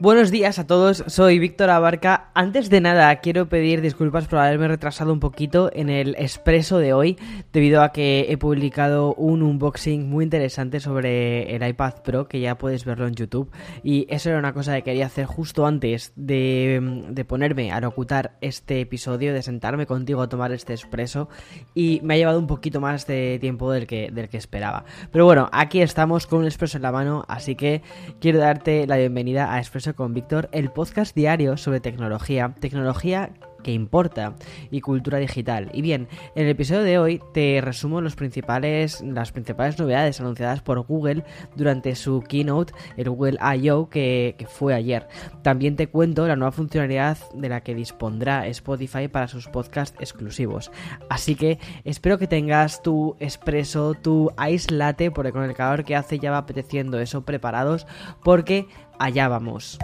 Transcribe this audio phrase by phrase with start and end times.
[0.00, 2.30] Buenos días a todos, soy Víctor Abarca.
[2.32, 6.92] Antes de nada, quiero pedir disculpas por haberme retrasado un poquito en el expreso de
[6.92, 7.18] hoy,
[7.52, 12.56] debido a que he publicado un unboxing muy interesante sobre el iPad Pro, que ya
[12.56, 13.50] puedes verlo en YouTube.
[13.82, 18.80] Y eso era una cosa que quería hacer justo antes de, ponerme a locutar este
[18.80, 21.28] episodio, de sentarme contigo a tomar este expreso.
[21.74, 24.84] Y me ha llevado un poquito más de tiempo del que, del que esperaba.
[25.10, 27.82] Pero bueno, aquí estamos con un expreso en la mano, así que
[28.20, 33.30] quiero darte la bienvenida a Expreso con Víctor, el podcast diario sobre tecnología, tecnología
[33.62, 34.34] que importa
[34.70, 35.70] y cultura digital.
[35.72, 40.62] Y bien, en el episodio de hoy te resumo los principales, las principales novedades anunciadas
[40.62, 41.24] por Google
[41.56, 45.08] durante su keynote, el Google I.O., que, que fue ayer.
[45.42, 50.70] También te cuento la nueva funcionalidad de la que dispondrá Spotify para sus podcasts exclusivos.
[51.08, 55.96] Así que espero que tengas tu expreso, tu ice latte, porque con el calor que
[55.96, 57.86] hace ya va apeteciendo eso preparados,
[58.22, 58.66] porque
[58.98, 59.78] allá vamos.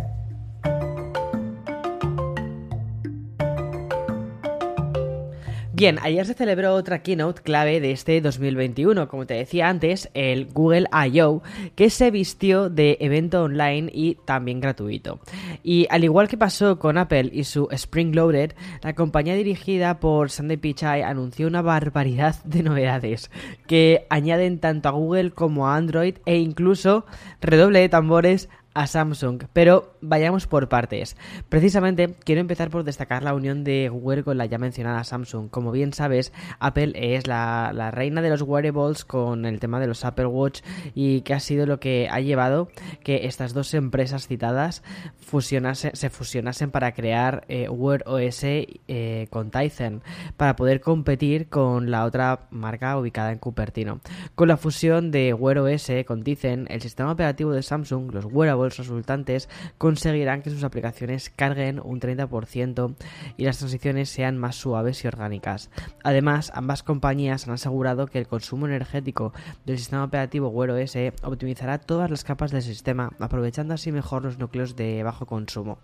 [5.76, 10.46] Bien, ayer se celebró otra keynote clave de este 2021, como te decía antes, el
[10.46, 11.42] Google I.O.,
[11.74, 15.18] que se vistió de evento online y también gratuito.
[15.64, 20.30] Y al igual que pasó con Apple y su Spring Loaded, la compañía dirigida por
[20.30, 23.32] Sandy Pichai anunció una barbaridad de novedades
[23.66, 27.04] que añaden tanto a Google como a Android e incluso,
[27.40, 31.16] redoble de tambores, a Samsung, pero vayamos por partes.
[31.48, 35.48] Precisamente quiero empezar por destacar la unión de Google con la ya mencionada Samsung.
[35.50, 40.04] Como bien sabes, Apple es la, reina de los wearables con el tema de los
[40.04, 40.60] Apple Watch
[40.94, 42.68] y que ha sido lo que ha llevado
[43.02, 44.82] que estas dos empresas citadas
[45.18, 50.02] se fusionasen para crear eh, Wear OS eh, con Tizen
[50.36, 54.00] para poder competir con la otra marca ubicada en Cupertino.
[54.34, 58.76] Con la fusión de Wear OS con Tizen, el sistema operativo de Samsung, los wearables
[58.76, 59.48] resultantes
[59.94, 62.96] conseguirán que sus aplicaciones carguen un 30%
[63.36, 65.70] y las transiciones sean más suaves y orgánicas.
[66.02, 69.32] Además, ambas compañías han asegurado que el consumo energético
[69.64, 74.36] del sistema operativo Wear OS optimizará todas las capas del sistema, aprovechando así mejor los
[74.36, 75.78] núcleos de bajo consumo.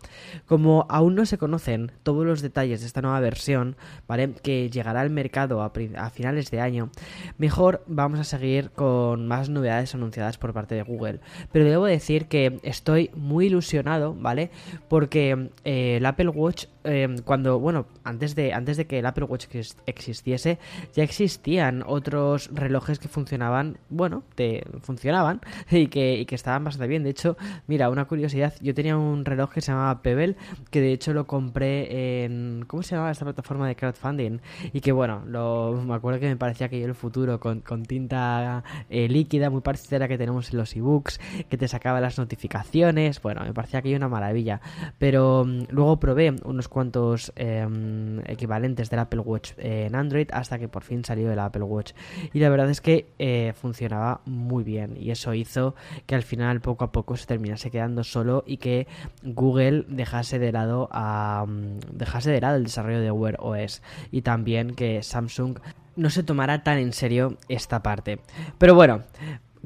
[0.45, 3.77] Como aún no se conocen todos los detalles de esta nueva versión,
[4.43, 6.91] que llegará al mercado a finales de año,
[7.39, 11.21] mejor vamos a seguir con más novedades anunciadas por parte de Google.
[11.53, 14.51] Pero debo decir que estoy muy ilusionado, ¿vale?
[14.89, 19.25] Porque eh, el Apple Watch, eh, cuando, bueno, antes de, antes de que el Apple
[19.25, 19.47] Watch
[19.87, 20.59] existiese,
[20.95, 25.41] ya existían otros relojes que funcionaban, bueno, te, funcionaban
[25.71, 27.03] y que, y que estaban bastante bien.
[27.03, 27.37] De hecho,
[27.67, 30.37] mira, una curiosidad, yo tenía un reloj que se llamaba Pebble,
[30.71, 34.41] que de hecho lo compré en, ¿cómo se llamaba esta plataforma de crowdfunding?
[34.73, 38.65] Y que, bueno, me acuerdo que me parecía que yo el futuro con, con tinta
[38.89, 42.19] eh, líquida, muy parecida a la que tenemos en los ebooks, que te sacaba las
[42.19, 42.51] notificaciones
[43.23, 44.61] bueno, me parecía que una maravilla.
[44.99, 50.69] Pero mm, luego probé unos cuantos em, equivalentes del Apple Watch en Android hasta que
[50.69, 51.93] por fin salió el Apple Watch.
[52.33, 54.97] Y la verdad es que eh, funcionaba muy bien.
[54.97, 55.75] Y eso hizo
[56.07, 58.87] que al final poco a poco se terminase quedando solo y que
[59.23, 63.83] Google dejase de lado a mm, dejase de lado el desarrollo de Wear OS.
[64.11, 65.59] Y también que Samsung
[65.97, 68.21] no se tomará tan en serio esta parte.
[68.59, 69.03] Pero bueno,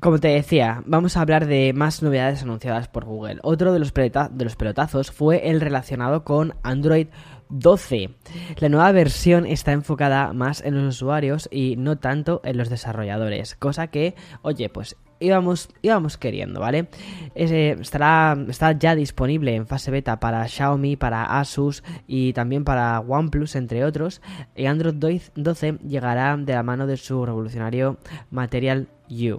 [0.00, 3.38] como te decía, vamos a hablar de más novedades anunciadas por Google.
[3.42, 7.08] Otro de los, pelotazos fue el relacionado con Android
[7.48, 8.10] 12.
[8.58, 13.54] La nueva versión está enfocada más en los usuarios y no tanto en los desarrolladores,
[13.54, 16.88] cosa que, oye, pues íbamos, íbamos queriendo, ¿vale?
[17.34, 23.56] estará, está ya disponible en fase beta para Xiaomi, para Asus y también para OnePlus,
[23.56, 24.20] entre otros.
[24.54, 27.98] Y Android 12 llegará de la mano de su revolucionario
[28.30, 29.38] Material You.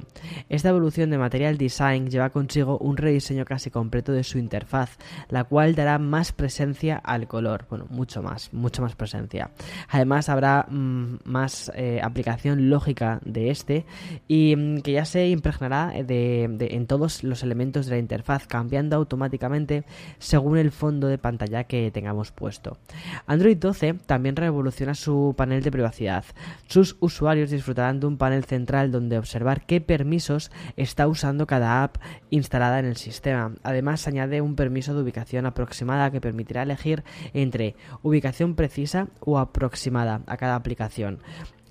[0.49, 4.97] Esta evolución de Material Design lleva consigo un rediseño casi completo de su interfaz,
[5.29, 9.51] la cual dará más presencia al color, bueno, mucho más, mucho más presencia.
[9.89, 13.85] Además habrá mm, más eh, aplicación lógica de este
[14.27, 15.27] y mm, que ya se
[15.69, 19.83] de, en todos los elementos de la interfaz, cambiando automáticamente
[20.19, 22.77] según el fondo de pantalla que tengamos puesto.
[23.25, 26.25] Android 12 también revoluciona su panel de privacidad.
[26.67, 31.97] Sus usuarios disfrutarán de un panel central donde observar qué permisos está usando cada app
[32.29, 33.53] instalada en el sistema.
[33.63, 37.03] Además, añade un permiso de ubicación aproximada que permitirá elegir
[37.33, 41.19] entre ubicación precisa o aproximada a cada aplicación.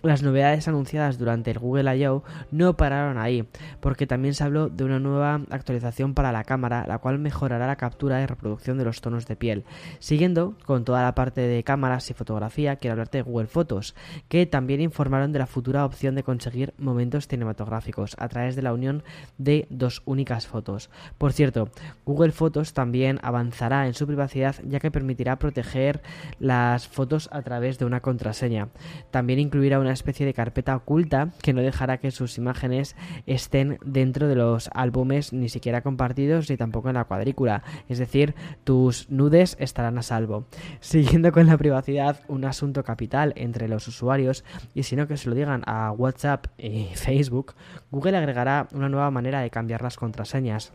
[0.05, 2.25] Las novedades anunciadas durante el Google I.O.
[2.51, 3.49] no pararon ahí,
[3.81, 7.77] porque también se habló de una nueva actualización para la cámara, la cual mejorará la
[7.77, 9.65] captura y reproducción de los tonos de piel.
[10.01, 13.95] Siguiendo con toda la parte de cámaras y fotografía, quiero hablarte de Google Fotos,
[14.29, 18.75] que también informaron de la futura opción de conseguir momentos cinematográficos a través de la
[18.75, 19.05] unión
[19.39, 20.91] de dos únicas fotos.
[21.17, 21.71] Por cierto,
[22.05, 26.03] Google Fotos también avanzará en su privacidad ya que permitirá proteger
[26.39, 28.69] las fotos a través de una contraseña.
[29.11, 32.97] También incluirá una especie de carpeta oculta que no dejará que sus imágenes
[33.27, 37.63] estén dentro de los álbumes ni siquiera compartidos ni tampoco en la cuadrícula.
[37.89, 40.47] Es decir, tus nudes estarán a salvo.
[40.81, 44.45] Siguiendo con la privacidad, un asunto capital entre los usuarios
[44.75, 47.55] y si no que se lo digan a WhatsApp y Facebook,
[47.91, 50.73] Google agregará una nueva manera de cambiar las contraseñas.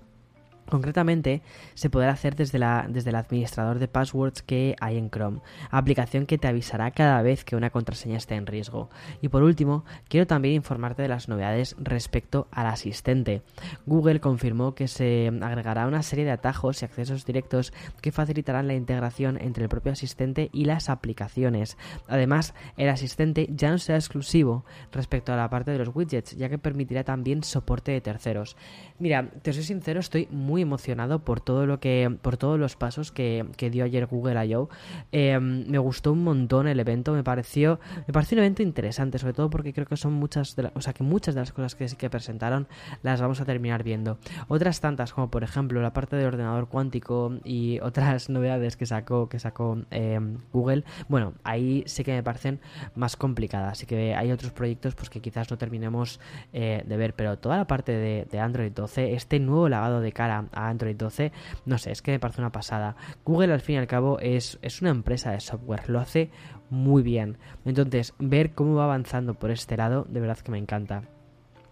[0.70, 1.42] Concretamente,
[1.74, 6.26] se podrá hacer desde, la, desde el administrador de passwords que hay en Chrome, aplicación
[6.26, 8.90] que te avisará cada vez que una contraseña esté en riesgo.
[9.22, 13.42] Y por último, quiero también informarte de las novedades respecto al asistente.
[13.86, 18.76] Google confirmó que se agregará una serie de atajos y accesos directos que facilitarán la
[18.76, 21.78] integración entre el propio asistente y las aplicaciones.
[22.08, 26.50] Además, el asistente ya no será exclusivo respecto a la parte de los widgets, ya
[26.50, 28.56] que permitirá también soporte de terceros.
[29.00, 33.12] Mira, te soy sincero, estoy muy emocionado por todo lo que, por todos los pasos
[33.12, 34.70] que, dio ayer Google I.O.
[35.12, 39.34] Eh, me gustó un montón el evento, me pareció, me pareció un evento interesante, sobre
[39.34, 41.86] todo porque creo que son muchas, de o sea, que muchas de las cosas que,
[41.86, 42.68] que presentaron
[43.04, 44.18] las vamos a terminar viendo.
[44.48, 49.30] Otras tantas, como por ejemplo la parte de ordenador cuántico y otras novedades que sacó,
[49.30, 50.20] que sacó eh,
[50.52, 52.60] Google, bueno, ahí sí que me parecen
[52.96, 56.20] más complicadas, así que hay otros proyectos pues que quizás no terminemos
[56.54, 60.46] eh, de ver, pero toda la parte de Android 12, este nuevo lavado de cara
[60.52, 61.32] a Android 12,
[61.66, 62.96] no sé, es que me parece una pasada.
[63.26, 66.30] Google al fin y al cabo es, es una empresa de software, lo hace
[66.70, 67.38] muy bien.
[67.66, 71.04] Entonces, ver cómo va avanzando por este lado, de verdad que me encanta.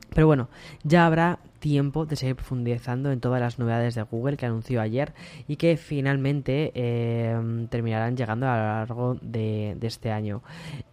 [0.10, 0.50] Pero bueno,
[0.84, 5.14] ya habrá tiempo de seguir profundizando en todas las novedades de Google que anunció ayer
[5.48, 10.44] y que finalmente em, terminarán llegando a lo largo de, este año.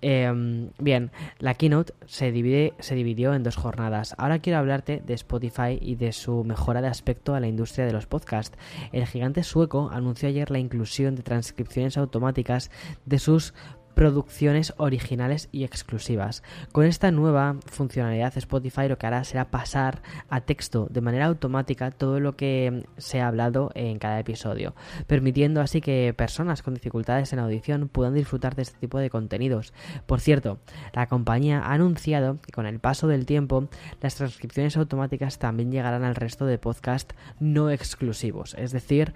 [0.00, 4.14] Em, bien, la keynote se, divide, se dividió en dos jornadas.
[4.18, 7.92] Ahora quiero hablarte de Spotify y de su mejora de aspecto a la industria de
[7.92, 8.56] los podcasts.
[8.92, 12.70] El gigante sueco anunció ayer la inclusión de transcripciones automáticas
[13.04, 13.54] de sus
[13.94, 16.42] producciones originales y exclusivas.
[16.72, 21.90] Con esta nueva funcionalidad Spotify lo que hará será pasar a texto de manera automática
[21.90, 24.74] todo lo que se ha hablado en cada episodio,
[25.06, 29.72] permitiendo así que personas con dificultades en audición puedan disfrutar de este tipo de contenidos.
[30.06, 30.58] Por cierto,
[30.92, 33.68] la compañía ha anunciado que con el paso del tiempo
[34.00, 39.14] las transcripciones automáticas también llegarán al resto de podcasts no exclusivos, es decir,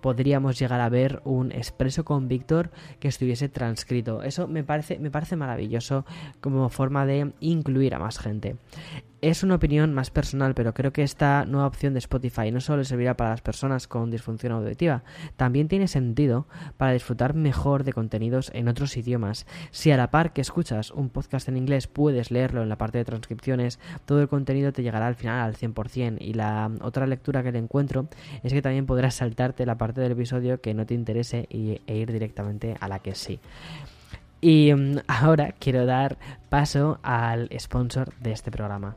[0.00, 4.22] podríamos llegar a ver un expreso con Víctor que estuviese transcrito.
[4.22, 6.04] Eso me parece, me parece maravilloso
[6.40, 8.56] como forma de incluir a más gente.
[9.22, 12.84] Es una opinión más personal, pero creo que esta nueva opción de Spotify no solo
[12.84, 15.02] servirá para las personas con disfunción auditiva,
[15.36, 16.46] también tiene sentido
[16.78, 19.44] para disfrutar mejor de contenidos en otros idiomas.
[19.72, 22.96] Si a la par que escuchas un podcast en inglés puedes leerlo en la parte
[22.96, 26.16] de transcripciones, todo el contenido te llegará al final al 100%.
[26.18, 28.08] Y la otra lectura que le encuentro
[28.42, 32.10] es que también podrás saltarte la parte del episodio que no te interese e ir
[32.10, 33.38] directamente a la que sí.
[34.40, 36.16] Y mm, ahora quiero dar
[36.48, 38.96] paso al sponsor de este programa.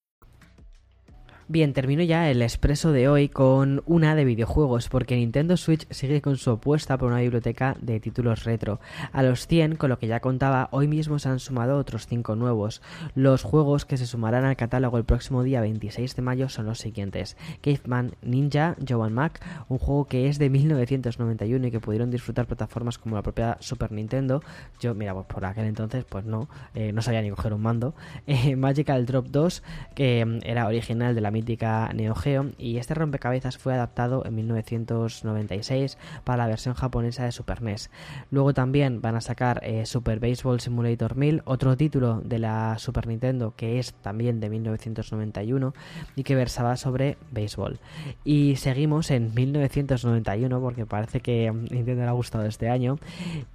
[1.51, 6.21] Bien, termino ya el expreso de hoy con una de videojuegos, porque Nintendo Switch sigue
[6.21, 8.79] con su apuesta por una biblioteca de títulos retro.
[9.11, 12.37] A los 100, con lo que ya contaba, hoy mismo se han sumado otros 5
[12.37, 12.81] nuevos.
[13.15, 16.79] Los juegos que se sumarán al catálogo el próximo día 26 de mayo son los
[16.79, 22.47] siguientes: Caveman Ninja, Joan Mac, un juego que es de 1991 y que pudieron disfrutar
[22.47, 24.41] plataformas como la propia Super Nintendo.
[24.79, 27.93] Yo, mira, pues por aquel entonces, pues no, eh, no sabía ni coger un mando.
[28.27, 32.93] Eh, Magical Drop 2, que mm, era original de la mítica Neo Geo y este
[32.93, 37.89] rompecabezas fue adaptado en 1996 para la versión japonesa de Super NES.
[38.29, 43.07] Luego también van a sacar eh, Super Baseball Simulator 1000, otro título de la Super
[43.07, 45.73] Nintendo que es también de 1991
[46.15, 47.79] y que versaba sobre béisbol.
[48.23, 52.99] Y seguimos en 1991 porque parece que Nintendo le ha gustado este año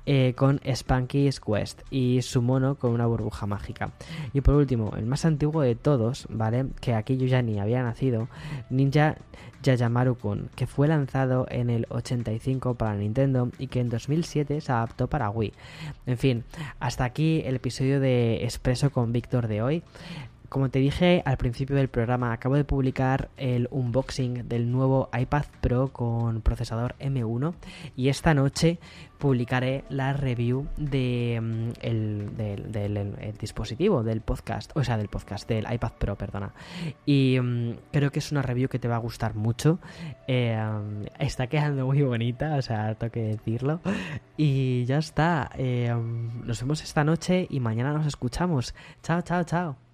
[0.07, 3.93] eh, con Spanky's Quest y su mono con una burbuja mágica.
[4.33, 6.67] Y por último, el más antiguo de todos, ¿vale?
[6.81, 8.29] Que aquí yo ya ni había nacido,
[8.71, 9.17] Ninja
[9.63, 15.09] Yayamaru-kun, que fue lanzado en el 85 para Nintendo y que en 2007 se adaptó
[15.09, 15.53] para Wii.
[16.07, 16.45] En fin,
[16.79, 19.83] hasta aquí el episodio de Expreso con Víctor de hoy.
[20.49, 25.45] Como te dije al principio del programa, acabo de publicar el unboxing del nuevo iPad
[25.61, 27.55] Pro con procesador M1
[27.97, 28.79] y esta noche
[29.19, 35.93] publicaré la review mm, el, del, dispositivo, del podcast, o sea, del podcast, del iPad
[35.99, 36.53] Pro, perdona.
[37.05, 39.79] Y mm, creo que es una review que te va a gustar mucho.
[40.27, 43.81] Eh, mm, está quedando muy bonita, o sea, tengo que decirlo.
[44.37, 45.51] Y ya está.
[45.57, 45.95] Eh,
[46.45, 48.75] nos vemos esta noche y mañana nos escuchamos.
[49.03, 49.86] Chao, chao, chao.